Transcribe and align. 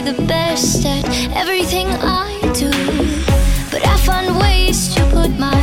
the 0.00 0.22
best 0.22 0.84
at 0.84 1.04
everything 1.34 1.86
I 1.86 2.38
do. 2.54 2.70
But 3.70 3.86
I 3.86 3.96
find 3.98 4.38
ways 4.38 4.94
to 4.94 5.02
put 5.10 5.30
my 5.38 5.62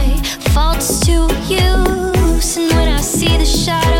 faults 0.53 0.99
to 1.05 1.27
use. 1.47 2.57
And 2.57 2.71
when 2.73 2.87
I 2.87 3.01
see 3.01 3.37
the 3.37 3.45
shot, 3.45 3.92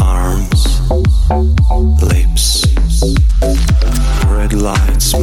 Arms. 0.00 0.80
Lips. 2.02 2.64
Red 4.26 4.52
lights 4.52 5.14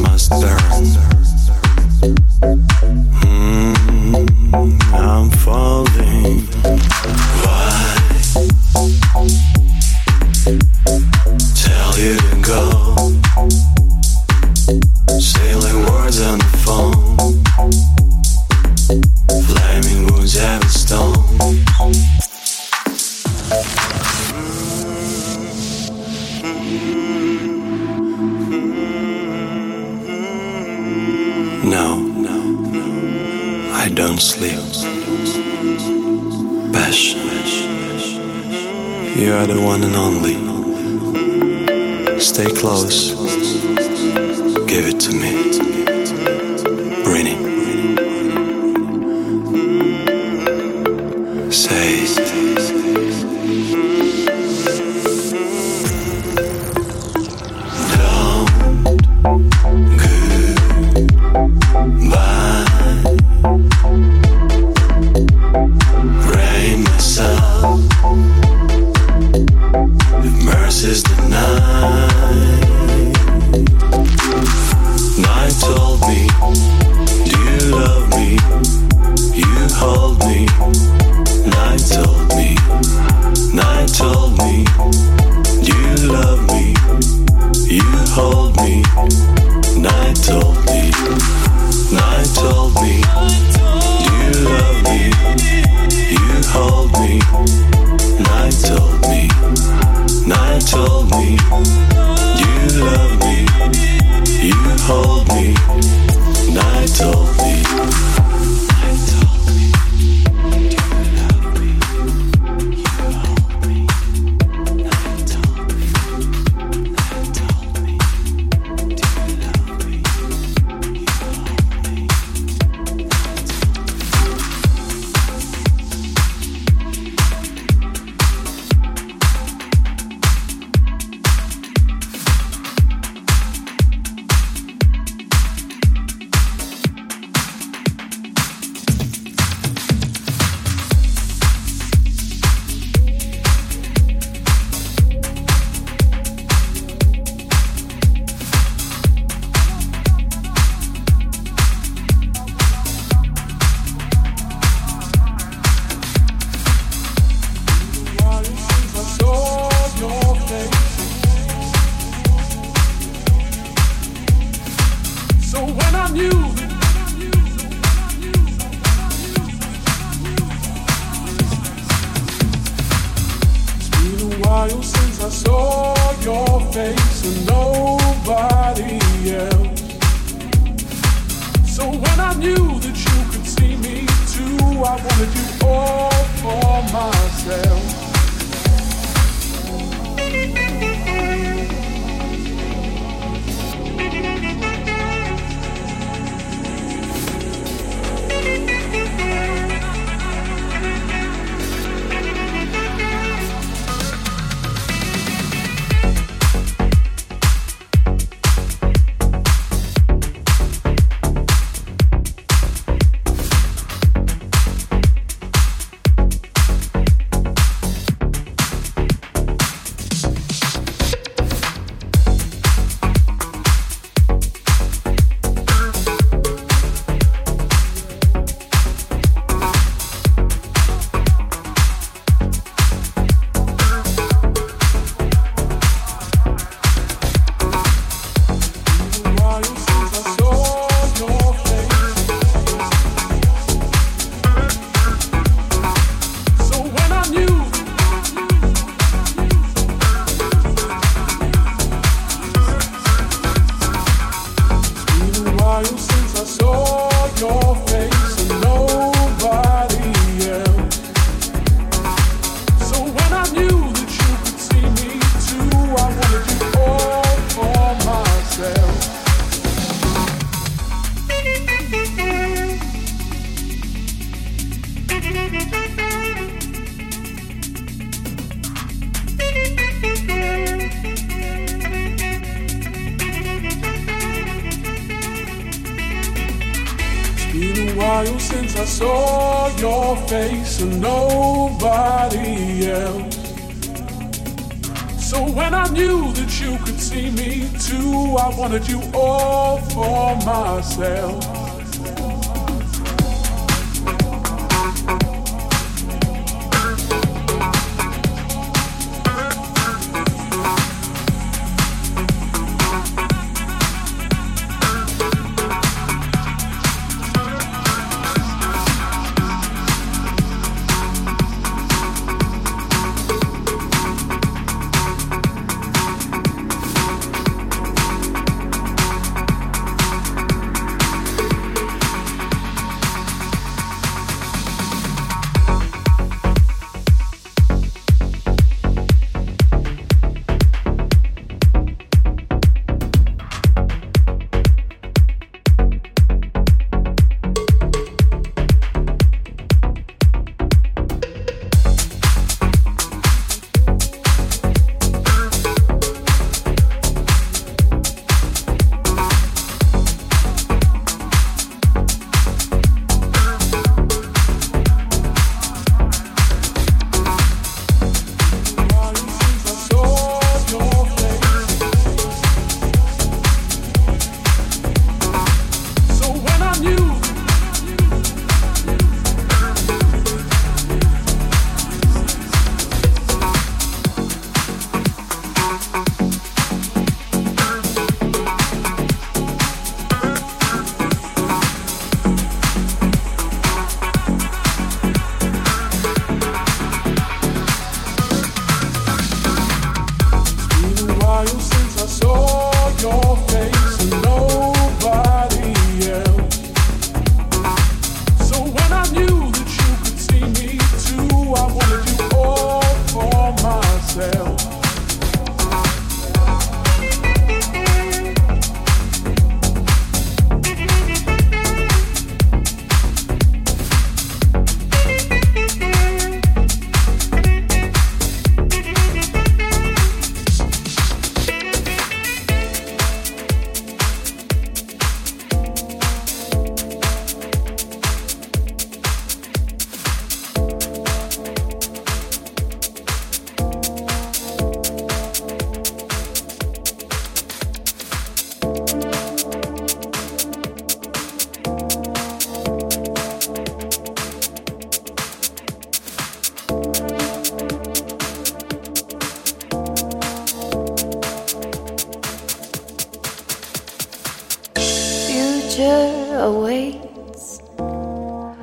future 465.70 466.38
awaits 466.40 467.60
for 467.76 468.56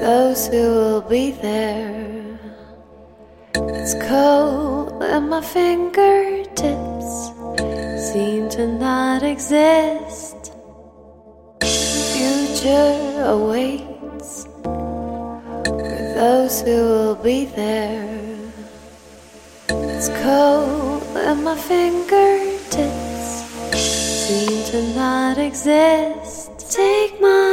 those 0.00 0.48
who 0.48 0.62
will 0.74 1.00
be 1.02 1.30
there. 1.30 2.38
It's 3.54 3.94
cold 4.08 5.02
and 5.04 5.30
my 5.30 5.40
fingertips 5.40 7.30
seem 8.10 8.48
to 8.50 8.66
not 8.66 9.22
exist. 9.22 10.52
Future 11.60 13.24
awaits 13.24 14.46
for 14.64 15.42
those 16.16 16.62
who 16.62 16.76
will 16.92 17.14
be 17.14 17.44
there. 17.44 18.18
It's 19.68 20.08
cold 20.24 21.02
and 21.14 21.44
my 21.44 21.56
fingertips 21.56 23.12
seem 24.26 24.64
to 24.72 24.94
not 24.94 25.38
exist. 25.38 26.21
Take 26.72 27.20
my 27.20 27.51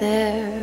there. 0.00 0.62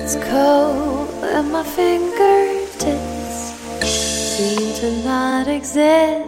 It's 0.00 0.16
cold 0.30 1.08
and 1.24 1.52
my 1.52 1.64
fingertips 1.64 2.88
seem 3.82 4.74
to 4.80 5.04
not 5.04 5.48
exist. 5.48 6.27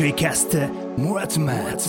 Dreamcast 0.00 0.56
Murat 0.96 1.36
Mert. 1.36 1.82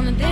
Emotion. 0.00 0.18
the 0.18 0.24
this 0.24 0.29